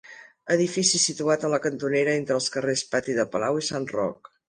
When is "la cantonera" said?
1.55-2.17